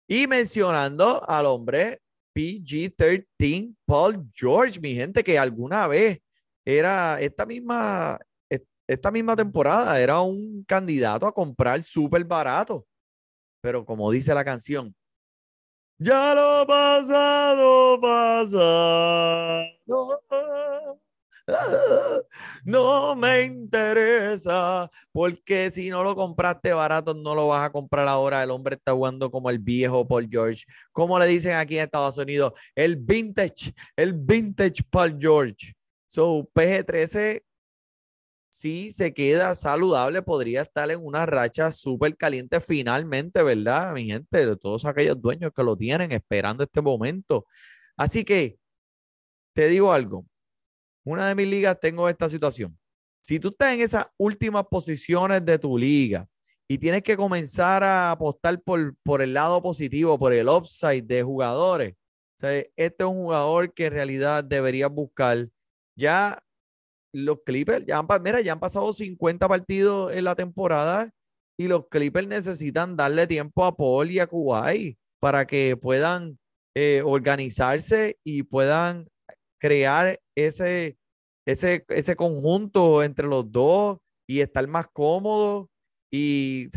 Y 0.06 0.26
mencionando 0.26 1.23
al 1.28 1.47
hombre 1.47 2.00
PG-13, 2.35 3.75
Paul 3.87 4.28
George, 4.33 4.80
mi 4.80 4.94
gente, 4.94 5.23
que 5.23 5.38
alguna 5.38 5.87
vez 5.87 6.21
era 6.64 7.21
esta 7.21 7.47
misma, 7.47 8.18
esta 8.87 9.11
misma 9.11 9.37
temporada, 9.37 10.00
era 10.00 10.21
un 10.21 10.64
candidato 10.64 11.26
a 11.26 11.33
comprar 11.33 11.83
súper 11.83 12.25
barato 12.25 12.87
pero 13.64 13.87
como 13.87 14.11
dice 14.11 14.35
la 14.35 14.44
canción, 14.44 14.94
ya 15.97 16.35
lo 16.35 16.66
pasado, 16.66 17.99
pasado. 17.99 19.00
No 22.65 23.15
me 23.15 23.43
interesa, 23.43 24.91
porque 25.13 25.71
si 25.71 25.91
no 25.91 26.03
lo 26.03 26.17
compraste 26.17 26.73
barato, 26.73 27.15
no 27.15 27.35
lo 27.35 27.49
vas 27.49 27.67
a 27.67 27.73
comprar 27.73 28.09
ahora. 28.09 28.43
El 28.43 28.51
hombre 28.51 28.77
está 28.77 28.93
jugando 28.93 29.31
como 29.31 29.51
el 29.51 29.59
viejo 29.59 30.07
Paul 30.07 30.29
George. 30.31 30.65
Como 30.93 31.19
le 31.19 31.27
dicen 31.27 31.53
aquí 31.55 31.77
en 31.79 31.85
Estados 31.85 32.19
Unidos, 32.19 32.53
el 32.75 32.97
vintage, 32.97 33.75
el 33.97 34.15
vintage 34.15 34.83
Paul 34.91 35.17
George. 35.21 35.75
So, 36.07 36.49
PG-13 36.55 37.43
si 38.55 38.93
se 38.93 39.13
queda 39.13 39.55
saludable, 39.57 40.23
podría 40.23 40.63
estar 40.63 40.89
en 40.91 41.05
una 41.05 41.27
racha 41.27 41.73
súper 41.73 42.17
caliente 42.17 42.61
finalmente, 42.61 43.43
¿verdad, 43.43 43.93
mi 43.95 44.07
gente? 44.07 44.47
De 44.47 44.57
todos 44.57 44.85
aquellos 44.85 45.21
dueños 45.21 45.53
que 45.55 45.63
lo 45.65 45.77
tienen 45.77 46.13
esperando 46.13 46.63
este 46.63 46.81
momento. 46.81 47.47
Así 47.97 48.25
que, 48.25 48.59
te 49.55 49.69
digo 49.69 49.93
algo, 49.93 50.27
una 51.05 51.29
de 51.29 51.35
mis 51.35 51.47
ligas 51.47 51.79
tengo 51.81 52.09
esta 52.09 52.29
situación. 52.29 52.79
Si 53.25 53.39
tú 53.39 53.49
estás 53.49 53.75
en 53.75 53.81
esas 53.81 54.07
últimas 54.19 54.67
posiciones 54.71 55.45
de 55.45 55.59
tu 55.59 55.79
liga 55.79 56.27
y 56.69 56.79
tienes 56.79 57.03
que 57.03 57.17
comenzar 57.17 57.83
a 57.85 58.11
apostar 58.11 58.61
por, 58.63 58.97
por 59.03 59.23
el 59.23 59.35
lado 59.35 59.63
positivo, 59.63 60.19
por 60.19 60.33
el 60.33 60.49
upside 60.49 61.03
de 61.03 61.23
jugadores, 61.23 61.95
este 62.43 63.05
es 63.05 63.05
un 63.05 63.23
jugador 63.23 63.73
que 63.73 63.87
en 63.87 63.93
realidad 63.93 64.45
deberías 64.45 64.91
buscar. 64.91 65.49
Ya 65.97 66.43
los 67.13 67.39
Clippers 67.45 67.87
ya 67.87 67.99
han, 67.99 68.07
mira, 68.23 68.41
ya 68.41 68.53
han 68.53 68.61
pasado 68.61 68.93
50 68.93 69.49
partidos 69.49 70.13
en 70.13 70.25
la 70.25 70.35
temporada 70.35 71.11
y 71.57 71.69
los 71.69 71.89
Clippers 71.89 72.27
necesitan 72.27 72.97
darle 72.97 73.27
tiempo 73.27 73.65
a 73.65 73.77
Paul 73.77 74.11
y 74.11 74.19
a 74.19 74.27
Kuwait 74.27 74.99
para 75.21 75.47
que 75.47 75.77
puedan 75.81 76.39
eh, 76.75 77.03
organizarse 77.05 78.19
y 78.25 78.43
puedan 78.43 79.09
crear 79.59 80.21
ese, 80.37 80.97
ese, 81.47 81.85
ese 81.88 82.17
conjunto 82.17 83.03
entre 83.03 83.26
los 83.26 83.50
dos 83.50 83.99
y 84.26 84.41
estar 84.41 84.67
más 84.69 84.87
cómodos. 84.93 85.69
Y 86.11 86.69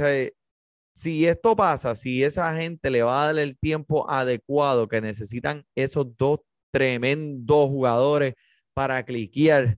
si 0.95 1.27
esto 1.27 1.55
pasa, 1.55 1.95
si 1.95 2.23
esa 2.23 2.55
gente 2.55 2.89
le 2.89 3.03
va 3.03 3.23
a 3.23 3.25
dar 3.27 3.39
el 3.39 3.57
tiempo 3.57 4.09
adecuado 4.09 4.87
que 4.87 5.01
necesitan 5.01 5.63
esos 5.75 6.17
dos 6.17 6.39
tremendos 6.71 7.67
jugadores 7.69 8.33
para 8.73 9.03
cliquear 9.03 9.77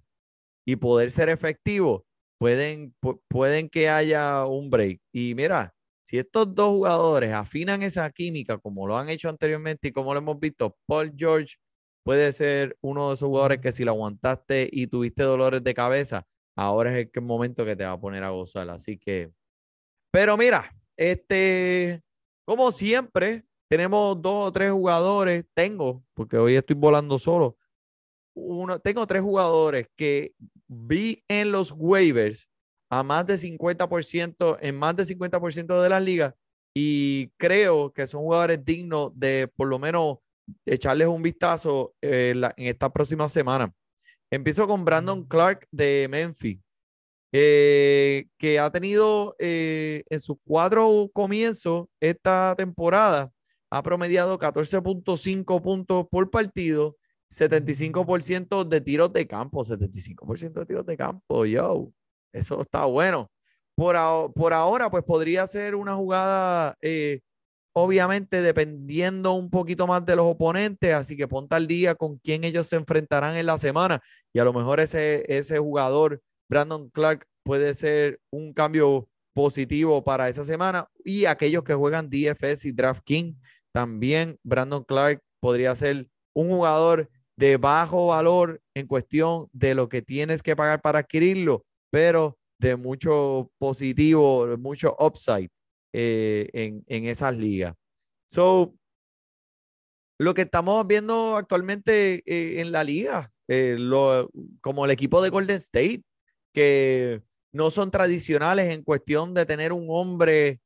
y 0.66 0.76
poder 0.78 1.12
ser 1.12 1.30
efectivo, 1.30 2.06
pueden, 2.40 2.96
pueden 3.28 3.70
que 3.70 3.90
haya 3.90 4.46
un 4.46 4.70
break. 4.70 5.00
Y 5.14 5.36
mira, 5.36 5.74
si 6.04 6.18
estos 6.18 6.56
dos 6.56 6.70
jugadores 6.70 7.34
afinan 7.34 7.84
esa 7.84 8.10
química 8.12 8.58
como 8.58 8.88
lo 8.88 8.98
han 8.98 9.10
hecho 9.10 9.30
anteriormente 9.30 9.90
y 9.90 9.92
como 9.92 10.14
lo 10.14 10.20
hemos 10.20 10.40
visto, 10.40 10.76
Paul 10.88 11.14
George 11.16 11.56
puede 12.04 12.32
ser 12.34 12.78
uno 12.82 13.10
de 13.10 13.16
esos 13.16 13.28
jugadores 13.28 13.60
que 13.60 13.72
si 13.72 13.84
lo 13.84 13.92
aguantaste 13.92 14.70
y 14.72 14.88
tuviste 14.88 15.24
dolores 15.24 15.64
de 15.64 15.74
cabeza, 15.74 16.26
ahora 16.56 16.98
es 16.98 17.10
el 17.14 17.22
momento 17.22 17.66
que 17.66 17.76
te 17.76 17.86
va 17.86 17.92
a 17.92 18.00
poner 18.00 18.24
a 18.24 18.30
gozar. 18.30 18.70
Así 18.70 18.98
que, 18.98 19.32
pero 20.12 20.38
mira, 20.38 20.76
este, 20.98 22.02
como 22.46 22.72
siempre, 22.72 23.46
tenemos 23.70 24.22
dos 24.22 24.48
o 24.48 24.52
tres 24.52 24.72
jugadores, 24.72 25.46
tengo, 25.54 26.04
porque 26.14 26.38
hoy 26.38 26.56
estoy 26.56 26.76
volando 26.76 27.20
solo, 27.20 27.58
uno, 28.36 28.80
tengo 28.80 29.06
tres 29.06 29.22
jugadores 29.22 29.88
que 29.96 30.34
vi 30.68 31.24
en 31.28 31.52
los 31.52 31.74
waivers 31.76 32.50
a 32.90 33.04
más 33.04 33.26
de 33.28 33.38
50%, 33.38 34.58
en 34.62 34.76
más 34.76 34.96
de 34.96 35.04
50% 35.04 35.82
de 35.82 35.90
las 35.90 36.04
ligas, 36.04 36.34
y 36.76 37.30
creo 37.38 37.94
que 37.94 38.08
son 38.08 38.22
jugadores 38.22 38.64
dignos 38.64 39.12
de 39.16 39.48
por 39.56 39.68
lo 39.68 39.80
menos 39.80 40.18
echarles 40.66 41.08
un 41.08 41.22
vistazo 41.22 41.94
eh, 42.02 42.34
en 42.58 42.68
esta 42.68 42.92
próxima 42.92 43.28
semana. 43.30 43.74
Empiezo 44.32 44.68
con 44.68 44.86
Brandon 44.86 45.24
Clark 45.24 45.68
de 45.72 46.08
Memphis, 46.10 46.60
eh, 47.32 48.28
que 48.38 48.60
ha 48.60 48.72
tenido 48.72 49.36
eh, 49.40 50.04
en 50.10 50.20
sus 50.20 50.38
cuatro 50.46 51.10
comienzos 51.14 51.88
esta 52.00 52.56
temporada, 52.58 53.32
ha 53.70 53.84
promediado 53.84 54.40
14.5 54.40 55.62
puntos 55.62 56.08
por 56.10 56.30
partido, 56.30 56.98
75% 57.32 58.64
de 58.64 58.82
tiros 58.82 59.14
de 59.14 59.28
campo, 59.28 59.64
75% 59.64 60.54
de 60.54 60.66
tiros 60.66 60.86
de 60.86 60.98
campo, 60.98 61.46
yo, 61.46 61.92
eso 62.34 62.62
está 62.62 62.86
bueno. 62.86 63.30
Por, 63.76 63.96
por 64.34 64.54
ahora, 64.54 64.90
pues 64.90 65.04
podría 65.04 65.48
ser 65.48 65.76
una 65.76 65.96
jugada, 65.96 66.76
eh, 66.82 67.22
obviamente 67.84 68.42
dependiendo 68.42 69.34
un 69.34 69.50
poquito 69.50 69.88
más 69.88 70.06
de 70.06 70.16
los 70.16 70.26
oponentes, 70.26 70.94
así 70.94 71.18
que 71.18 71.28
ponte 71.28 71.56
al 71.56 71.68
día 71.68 71.96
con 71.96 72.18
quién 72.18 72.44
ellos 72.44 72.68
se 72.68 72.76
enfrentarán 72.76 73.36
en 73.36 73.46
la 73.46 73.58
semana. 73.58 74.02
Y 74.34 74.40
a 74.40 74.44
lo 74.44 74.54
mejor 74.54 74.80
ese, 74.80 75.26
ese 75.28 75.58
jugador, 75.60 76.22
Brandon 76.50 76.90
Clark, 76.90 77.26
puede 77.44 77.74
ser 77.76 78.20
un 78.32 78.54
cambio 78.54 79.08
positivo 79.34 80.04
para 80.04 80.30
esa 80.30 80.44
semana. 80.44 80.88
Y 81.04 81.26
aquellos 81.26 81.64
que 81.64 81.74
juegan 81.74 82.10
DFS 82.10 82.66
y 82.66 82.72
DraftKings, 82.72 83.38
también 83.74 84.38
Brandon 84.44 84.84
Clark 84.84 85.22
podría 85.40 85.76
ser 85.76 86.08
un 86.34 86.50
jugador 86.50 87.10
de 87.38 87.58
bajo 87.58 88.08
valor 88.08 88.62
en 88.74 88.88
cuestión 88.88 89.48
de 89.54 89.76
lo 89.76 89.88
que 89.90 90.02
tienes 90.02 90.44
que 90.44 90.56
pagar 90.56 90.82
para 90.82 91.00
adquirirlo, 91.00 91.66
pero 91.90 92.38
de 92.60 92.76
mucho 92.76 93.50
positivo, 93.58 94.46
mucho 94.58 94.96
upside 95.00 95.50
eh, 95.94 96.50
en, 96.54 96.84
en, 96.88 97.06
esas 97.06 97.36
ligas. 97.36 97.74
So, 98.28 98.76
lo 100.20 100.34
que 100.34 100.44
estamos 100.44 100.86
viendo 100.86 101.36
actualmente 101.36 102.22
eh, 102.26 102.62
en 102.62 102.72
la 102.72 102.84
liga, 102.84 103.30
eh, 103.48 103.76
lo, 103.80 104.30
como 104.62 104.86
el 104.86 104.92
equipo 104.92 105.22
de 105.22 105.30
Golden 105.30 105.56
State, 105.56 106.04
que 106.54 107.24
no 107.52 107.72
son 107.72 107.90
tradicionales 107.90 108.70
en 108.70 108.84
cuestión 108.84 109.34
de 109.34 109.46
tener 109.46 109.74
un 109.74 109.88
hombre 109.90 110.60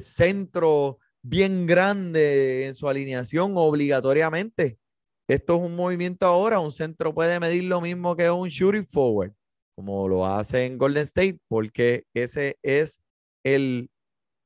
centro 0.00 0.98
bien 1.22 1.66
grande 1.66 2.66
en 2.66 2.74
su 2.74 2.86
alineación 2.86 3.54
obligatoriamente. 3.56 4.78
Esto 5.26 5.56
es 5.56 5.62
un 5.62 5.74
movimiento 5.74 6.26
ahora, 6.26 6.60
un 6.60 6.70
centro 6.70 7.14
puede 7.14 7.40
medir 7.40 7.64
lo 7.64 7.80
mismo 7.80 8.14
que 8.14 8.30
un 8.30 8.48
shooting 8.48 8.86
forward, 8.86 9.32
como 9.74 10.06
lo 10.06 10.26
hace 10.26 10.66
en 10.66 10.78
Golden 10.78 11.02
State, 11.02 11.38
porque 11.48 12.04
ese 12.14 12.58
es 12.62 13.00
el, 13.42 13.90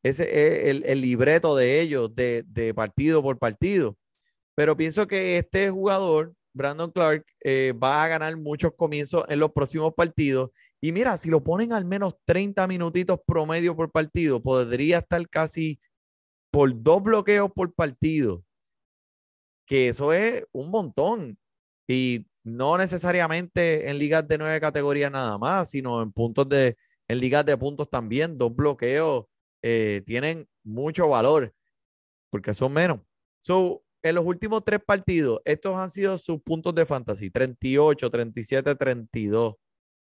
ese 0.03 0.69
es 0.69 0.83
el, 0.85 1.01
libreto 1.01 1.57
de 1.57 1.81
ellos, 1.81 2.15
de, 2.15 2.73
partido 2.75 3.23
por 3.23 3.39
partido. 3.39 3.97
Pero 4.55 4.77
pienso 4.77 5.07
que 5.07 5.39
este 5.39 5.71
jugador, 5.71 6.35
Brandon 6.53 6.91
Clark, 6.91 7.25
eh, 7.45 7.73
va 7.73 8.05
a 8.05 8.09
ganar 8.09 8.37
muchos 8.37 8.73
comienzos 8.77 9.25
en 9.29 9.39
los 9.39 9.53
próximos 9.53 9.95
partidos. 9.95 10.51
Y 10.81 10.93
mira, 10.93 11.17
si 11.17 11.31
lo 11.31 11.43
ponen 11.43 11.73
al 11.73 11.85
menos 11.85 12.15
30 12.25 12.67
minutitos 12.67 13.21
promedio 13.27 13.77
por 13.77 13.91
partido, 13.91 14.43
podría 14.43 14.99
estar 14.99 15.27
casi 15.29 15.81
por 16.51 16.71
dos 16.83 17.03
bloqueos 17.03 17.51
por 17.53 17.73
partido 17.73 18.45
que 19.67 19.89
eso 19.89 20.13
es 20.13 20.45
un 20.53 20.71
montón. 20.71 21.39
Y 21.89 22.27
no 22.45 22.77
necesariamente 22.79 23.89
en 23.89 23.99
ligas 23.99 24.27
de 24.29 24.39
nueve 24.39 24.61
categorías 24.61 25.11
nada 25.11 25.39
más, 25.39 25.71
sino 25.71 26.03
en 26.03 26.13
puntos 26.13 26.49
de, 26.49 26.77
en 27.09 27.19
ligas 27.19 27.47
de 27.47 27.57
puntos 27.57 27.89
también, 27.89 28.37
dos 28.37 28.55
bloqueos 28.55 29.27
eh, 29.63 30.03
tienen 30.05 30.49
mucho 30.65 31.09
valor, 31.09 31.55
porque 32.31 32.53
son 32.55 32.73
menos. 32.73 33.01
So, 33.41 33.83
en 34.03 34.17
los 34.17 34.25
últimos 34.25 34.65
tres 34.65 34.81
partidos, 34.85 35.41
estos 35.45 35.77
han 35.77 35.91
sido 35.91 36.19
sus 36.19 36.43
puntos 36.43 36.75
de 36.75 36.85
fantasy, 36.85 37.31
38, 37.31 38.11
37, 38.11 38.75
32. 38.75 39.55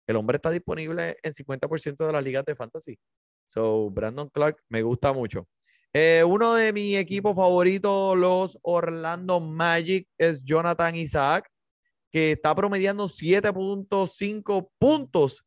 El 0.06 0.16
hombre 0.16 0.36
está 0.36 0.50
disponible 0.50 1.16
en 1.22 1.32
50% 1.32 2.06
de 2.06 2.12
las 2.12 2.22
ligas 2.22 2.44
de 2.44 2.54
fantasy. 2.54 2.98
So, 3.46 3.90
Brandon 3.90 4.28
Clark 4.28 4.62
me 4.68 4.82
gusta 4.82 5.12
mucho. 5.12 5.48
Eh, 5.94 6.22
uno 6.24 6.54
de 6.54 6.74
mis 6.74 6.96
equipos 6.96 7.34
favoritos, 7.34 8.18
los 8.18 8.58
Orlando 8.62 9.40
Magic, 9.40 10.06
es 10.18 10.44
Jonathan 10.44 10.94
Isaac, 10.94 11.50
que 12.12 12.32
está 12.32 12.54
promediando 12.54 13.08
7.5 13.08 14.70
puntos, 14.78 15.45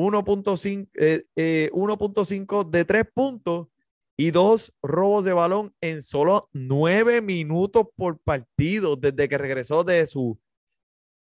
1.5 0.00 0.88
eh, 0.94 1.26
eh, 1.36 2.70
de 2.70 2.84
3 2.84 3.04
puntos 3.12 3.68
y 4.16 4.30
dos 4.30 4.72
robos 4.82 5.24
de 5.24 5.32
balón 5.32 5.74
en 5.80 6.00
solo 6.00 6.48
9 6.52 7.20
minutos 7.20 7.86
por 7.96 8.18
partido 8.18 8.96
desde 8.96 9.28
que 9.28 9.38
regresó 9.38 9.84
de 9.84 10.06
su 10.06 10.38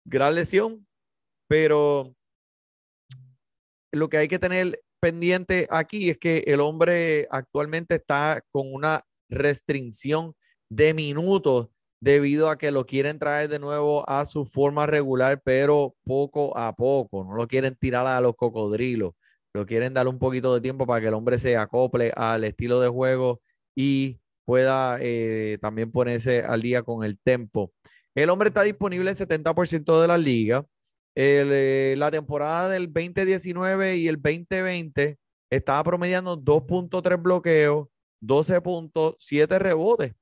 gran 0.04 0.34
lesión. 0.34 0.86
Pero 1.48 2.14
lo 3.92 4.08
que 4.08 4.18
hay 4.18 4.28
que 4.28 4.38
tener 4.38 4.80
pendiente 5.00 5.66
aquí 5.70 6.10
es 6.10 6.18
que 6.18 6.44
el 6.46 6.60
hombre 6.60 7.26
actualmente 7.30 7.96
está 7.96 8.44
con 8.52 8.72
una 8.72 9.04
restricción 9.28 10.34
de 10.70 10.94
minutos 10.94 11.68
debido 12.00 12.48
a 12.48 12.58
que 12.58 12.70
lo 12.70 12.86
quieren 12.86 13.18
traer 13.18 13.48
de 13.48 13.58
nuevo 13.58 14.08
a 14.08 14.24
su 14.24 14.46
forma 14.46 14.86
regular, 14.86 15.40
pero 15.44 15.96
poco 16.04 16.56
a 16.56 16.74
poco. 16.74 17.24
No 17.24 17.34
lo 17.34 17.48
quieren 17.48 17.76
tirar 17.76 18.06
a 18.06 18.20
los 18.20 18.36
cocodrilos. 18.36 19.12
Lo 19.54 19.66
quieren 19.66 19.94
dar 19.94 20.08
un 20.08 20.18
poquito 20.18 20.54
de 20.54 20.60
tiempo 20.60 20.86
para 20.86 21.00
que 21.00 21.08
el 21.08 21.14
hombre 21.14 21.38
se 21.38 21.56
acople 21.56 22.12
al 22.14 22.44
estilo 22.44 22.80
de 22.80 22.88
juego 22.88 23.40
y 23.74 24.20
pueda 24.44 24.98
eh, 25.00 25.58
también 25.60 25.90
ponerse 25.90 26.42
al 26.42 26.62
día 26.62 26.82
con 26.82 27.04
el 27.04 27.18
tempo. 27.18 27.72
El 28.14 28.30
hombre 28.30 28.48
está 28.48 28.62
disponible 28.62 29.10
en 29.10 29.16
70% 29.16 30.00
de 30.00 30.08
la 30.08 30.18
liga. 30.18 30.64
Eh, 31.14 31.94
la 31.98 32.10
temporada 32.10 32.68
del 32.68 32.92
2019 32.92 33.96
y 33.96 34.08
el 34.08 34.16
2020 34.20 35.18
estaba 35.50 35.82
promediando 35.84 36.36
2.3 36.36 37.20
bloqueos, 37.20 37.88
12 38.20 38.60
puntos, 38.60 39.16
7 39.18 39.58
rebotes. 39.58 40.12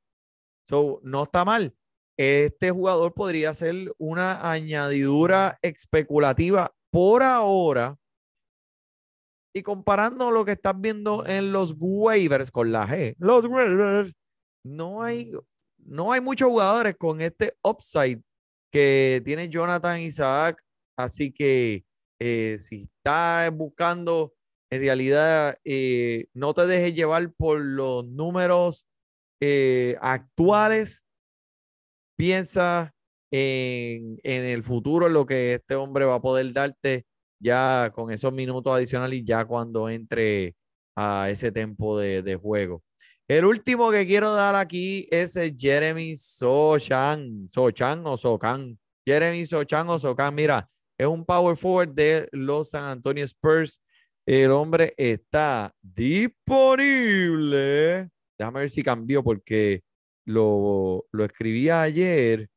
So, 0.68 1.00
no 1.02 1.24
está 1.24 1.44
mal. 1.44 1.74
Este 2.18 2.70
jugador 2.70 3.14
podría 3.14 3.54
ser 3.54 3.94
una 3.98 4.50
añadidura 4.50 5.58
especulativa 5.62 6.74
por 6.90 7.22
ahora. 7.22 7.98
Y 9.54 9.62
comparando 9.62 10.30
lo 10.30 10.44
que 10.44 10.52
estás 10.52 10.74
viendo 10.78 11.24
en 11.26 11.52
los 11.52 11.74
waivers 11.78 12.50
con 12.50 12.72
la 12.72 12.86
G, 12.86 13.14
los 13.18 13.46
waivers, 13.46 14.14
no 14.64 15.02
hay, 15.02 15.32
no 15.78 16.12
hay 16.12 16.20
muchos 16.20 16.48
jugadores 16.48 16.96
con 16.96 17.20
este 17.20 17.56
upside 17.62 18.22
que 18.70 19.22
tiene 19.24 19.48
Jonathan 19.48 20.00
Isaac 20.00 20.62
Así 20.96 21.30
que 21.32 21.84
eh, 22.18 22.56
si 22.58 22.84
estás 22.84 23.52
buscando, 23.52 24.34
en 24.70 24.80
realidad, 24.80 25.58
eh, 25.64 26.26
no 26.32 26.54
te 26.54 26.66
dejes 26.66 26.94
llevar 26.94 27.32
por 27.34 27.60
los 27.60 28.06
números 28.06 28.85
eh, 29.40 29.96
actuales. 30.00 31.04
Piensa 32.16 32.94
en, 33.30 34.18
el 34.24 34.62
futuro, 34.62 35.08
lo 35.08 35.26
que 35.26 35.54
este 35.54 35.74
hombre 35.74 36.04
va 36.04 36.14
a 36.16 36.20
poder 36.20 36.52
darte 36.52 37.06
ya 37.38 37.90
con 37.94 38.10
esos 38.10 38.32
minutos 38.32 38.74
adicionales 38.74 39.18
y 39.18 39.24
ya 39.24 39.44
cuando 39.44 39.88
entre 39.90 40.54
a 40.96 41.28
ese 41.30 41.52
tiempo 41.52 41.98
de, 41.98 42.36
juego. 42.36 42.82
El 43.28 43.44
último 43.44 43.90
que 43.90 44.06
quiero 44.06 44.32
dar 44.32 44.54
aquí 44.54 45.06
es 45.10 45.38
Jeremy 45.58 46.16
Sochan, 46.16 47.48
Sochan 47.50 48.06
o 48.06 48.16
Socan. 48.16 48.78
Jeremy 49.04 49.44
Sochan 49.44 49.88
o 49.90 49.98
Socan, 49.98 50.34
mira, 50.34 50.70
es 50.96 51.06
un 51.06 51.24
power 51.24 51.56
forward 51.56 51.90
de 51.90 52.28
los 52.32 52.70
San 52.70 52.84
Antonio 52.84 53.24
Spurs. 53.24 53.82
El 54.24 54.50
hombre 54.52 54.94
está 54.96 55.74
disponible. 55.82 56.96
Déjame 58.38 58.60
ver 58.60 58.70
si 58.70 58.82
cambió 58.82 59.22
porque 59.22 59.82
lo, 60.26 61.06
lo 61.12 61.24
escribí 61.24 61.70
ayer 61.70 62.48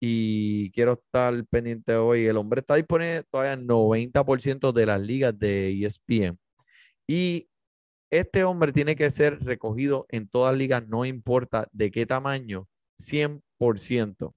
y 0.00 0.70
quiero 0.72 0.94
estar 0.94 1.44
pendiente 1.46 1.94
hoy. 1.96 2.26
El 2.26 2.36
hombre 2.36 2.60
está 2.60 2.76
disponible 2.76 3.24
todavía 3.30 3.54
en 3.54 3.66
90% 3.66 4.72
de 4.72 4.86
las 4.86 5.00
ligas 5.00 5.38
de 5.38 5.70
ESPN. 5.84 6.38
Y 7.08 7.48
este 8.10 8.44
hombre 8.44 8.72
tiene 8.72 8.96
que 8.96 9.10
ser 9.10 9.40
recogido 9.44 10.06
en 10.08 10.28
todas 10.28 10.56
ligas, 10.56 10.86
no 10.86 11.04
importa 11.04 11.68
de 11.72 11.90
qué 11.90 12.06
tamaño, 12.06 12.68
100%. 13.00 14.32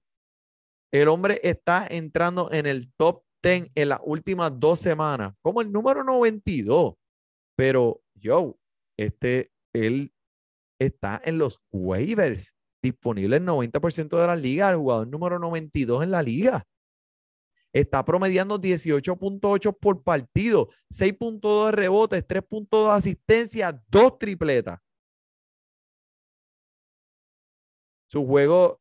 El 0.92 1.08
hombre 1.08 1.40
está 1.44 1.86
entrando 1.88 2.50
en 2.52 2.66
el 2.66 2.92
top 2.96 3.22
en 3.42 3.88
las 3.88 4.00
últimas 4.04 4.52
dos 4.58 4.78
semanas 4.80 5.34
como 5.42 5.60
el 5.60 5.72
número 5.72 6.04
92. 6.04 6.94
Pero, 7.56 8.02
yo, 8.14 8.56
este, 8.98 9.50
él 9.72 10.12
está 10.80 11.20
en 11.24 11.38
los 11.38 11.60
waivers, 11.70 12.56
disponible 12.82 13.36
en 13.36 13.46
90% 13.46 14.20
de 14.20 14.26
la 14.26 14.34
liga, 14.34 14.70
el 14.70 14.76
jugador 14.76 15.06
número 15.06 15.38
92 15.38 16.02
en 16.02 16.10
la 16.10 16.22
liga. 16.22 16.66
Está 17.72 18.04
promediando 18.04 18.60
18.8 18.60 19.78
por 19.78 20.02
partido, 20.02 20.70
6.2 20.90 21.66
de 21.66 21.72
rebotes, 21.72 22.26
3.2 22.26 22.86
de 22.86 22.90
asistencia, 22.90 23.84
2 23.88 24.18
tripletas. 24.18 24.80
Su 28.08 28.26
juego 28.26 28.80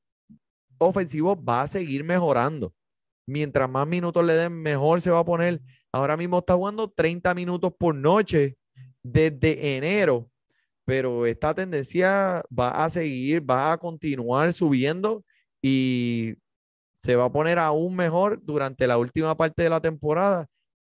ofensivo 0.79 1.35
va 1.35 1.62
a 1.62 1.67
seguir 1.67 2.03
mejorando 2.03 2.73
mientras 3.29 3.69
más 3.69 3.88
minutos 3.88 4.25
le 4.25 4.33
den, 4.33 4.62
mejor 4.62 5.01
se 5.01 5.12
va 5.12 5.19
a 5.19 5.25
poner. 5.25 5.62
Ahora 5.91 6.17
mismo 6.17 6.39
está 6.39 6.55
jugando 6.55 6.89
30 6.89 7.33
minutos 7.35 7.73
por 7.77 7.95
noche 7.95 8.57
desde 9.03 9.77
enero, 9.77 10.29
pero 10.89 11.28
esta 11.28 11.54
tendencia 11.54 12.43
va 12.52 12.84
a 12.84 12.89
seguir, 12.89 13.47
va 13.47 13.73
a 13.73 13.78
continuar 13.78 14.52
subiendo 14.54 15.23
y 15.62 16.34
se 16.99 17.15
va 17.15 17.25
a 17.25 17.32
poner 17.32 17.60
aún 17.60 17.95
mejor 17.95 18.39
durante 18.41 18.88
la 18.88 18.97
última 18.97 19.38
parte 19.38 19.62
de 19.62 19.69
la 19.69 19.82
temporada 19.82 20.47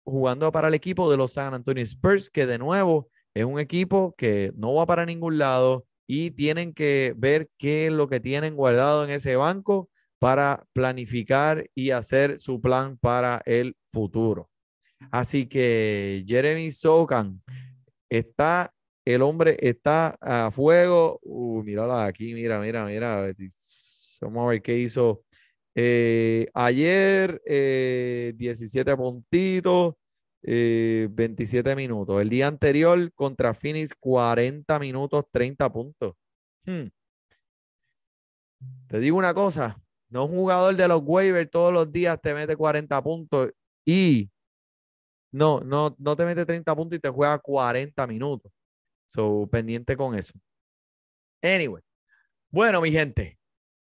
jugando 0.04 0.50
para 0.50 0.66
el 0.66 0.74
equipo 0.74 1.09
de 1.09 1.16
los 1.16 1.35
San 1.35 1.54
Antonio 1.54 1.85
Spurs, 1.85 2.28
que 2.28 2.44
de 2.44 2.59
nuevo 2.59 3.09
es 3.35 3.44
un 3.44 3.61
equipo 3.61 4.16
que 4.18 4.50
no 4.57 4.74
va 4.74 4.85
para 4.85 5.07
ningún 5.07 5.38
lado 5.38 5.87
y 6.09 6.33
tienen 6.33 6.74
que 6.74 7.14
ver 7.16 7.48
qué 7.57 7.87
es 7.87 7.92
lo 7.92 8.09
que 8.09 8.18
tienen 8.18 8.57
guardado 8.57 9.04
en 9.04 9.11
ese 9.11 9.37
banco 9.37 9.88
para 10.18 10.66
planificar 10.72 11.70
y 11.72 11.90
hacer 11.90 12.40
su 12.40 12.61
plan 12.61 12.98
para 12.98 13.42
el 13.46 13.76
futuro. 13.92 14.50
Así 15.12 15.46
que 15.46 16.24
Jeremy 16.26 16.72
Sokan 16.72 17.40
está, 18.11 18.73
el 19.04 19.22
hombre 19.22 19.56
está 19.60 20.16
a 20.20 20.50
fuego. 20.50 21.20
Uh, 21.22 21.62
mírala 21.62 22.06
aquí, 22.06 22.34
mira, 22.34 22.60
mira, 22.60 22.84
mira. 22.86 23.32
Vamos 24.20 24.44
a 24.46 24.50
ver 24.50 24.62
qué 24.62 24.78
hizo. 24.78 25.24
Eh, 25.74 26.46
ayer, 26.54 27.42
17 27.44 28.90
eh, 28.90 28.96
puntitos, 28.96 29.94
27 30.42 31.70
eh, 31.70 31.76
minutos. 31.76 32.20
El 32.22 32.28
día 32.28 32.46
anterior 32.46 33.12
contra 33.14 33.54
Phoenix, 33.54 33.94
40 33.94 34.78
minutos, 34.78 35.24
30 35.30 35.72
puntos. 35.72 36.14
Hmm. 36.64 36.88
Te 38.86 39.00
digo 39.00 39.18
una 39.18 39.34
cosa, 39.34 39.80
no 40.08 40.24
un 40.26 40.36
jugador 40.36 40.76
de 40.76 40.88
los 40.88 41.02
waivers 41.04 41.50
todos 41.50 41.72
los 41.72 41.90
días 41.90 42.20
te 42.22 42.34
mete 42.34 42.56
40 42.56 43.02
puntos 43.02 43.50
y 43.84 44.30
no, 45.32 45.60
no, 45.60 45.94
no 45.98 46.16
te 46.16 46.24
mete 46.24 46.46
30 46.46 46.74
puntos 46.76 46.96
y 46.96 47.00
te 47.00 47.08
juega 47.08 47.38
40 47.38 48.06
minutos. 48.06 48.52
So, 49.06 49.46
pendiente 49.50 49.96
con 49.96 50.14
eso. 50.14 50.32
Anyway. 51.42 51.82
Bueno, 52.50 52.80
mi 52.80 52.90
gente, 52.90 53.38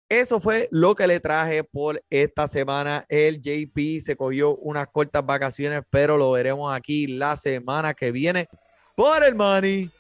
eso 0.08 0.40
fue 0.40 0.68
lo 0.70 0.94
que 0.94 1.06
le 1.06 1.20
traje 1.20 1.64
por 1.64 2.02
esta 2.08 2.48
semana. 2.48 3.04
El 3.08 3.40
JP 3.40 4.00
se 4.00 4.16
cogió 4.16 4.56
unas 4.56 4.86
cortas 4.88 5.24
vacaciones, 5.24 5.82
pero 5.90 6.16
lo 6.16 6.30
veremos 6.32 6.74
aquí 6.74 7.06
la 7.06 7.36
semana 7.36 7.94
que 7.94 8.12
viene 8.12 8.48
por 8.96 9.22
el 9.22 9.34
money. 9.34 9.90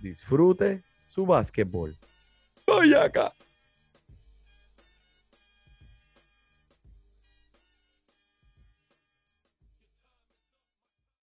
Disfrute 0.00 0.82
su 1.04 1.26
básquetbol. 1.26 1.96
Voy 2.66 2.94
acá. 2.94 3.34